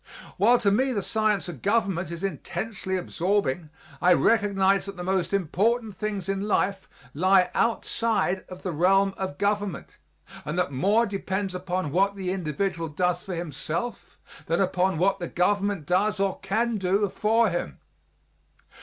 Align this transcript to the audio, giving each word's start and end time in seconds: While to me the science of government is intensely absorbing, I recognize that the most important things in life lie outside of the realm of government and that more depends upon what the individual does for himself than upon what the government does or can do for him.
While 0.37 0.57
to 0.57 0.71
me 0.71 0.93
the 0.93 1.03
science 1.03 1.47
of 1.47 1.61
government 1.61 2.09
is 2.09 2.23
intensely 2.23 2.97
absorbing, 2.97 3.69
I 4.01 4.13
recognize 4.13 4.85
that 4.87 4.97
the 4.97 5.03
most 5.03 5.31
important 5.31 5.95
things 5.95 6.27
in 6.27 6.41
life 6.47 6.89
lie 7.13 7.51
outside 7.53 8.43
of 8.49 8.63
the 8.63 8.71
realm 8.71 9.13
of 9.15 9.37
government 9.37 9.99
and 10.43 10.57
that 10.57 10.71
more 10.71 11.05
depends 11.05 11.53
upon 11.53 11.91
what 11.91 12.15
the 12.15 12.31
individual 12.31 12.89
does 12.89 13.23
for 13.23 13.35
himself 13.35 14.17
than 14.47 14.59
upon 14.59 14.97
what 14.97 15.19
the 15.19 15.27
government 15.27 15.85
does 15.85 16.19
or 16.19 16.39
can 16.39 16.77
do 16.79 17.07
for 17.07 17.49
him. 17.51 17.77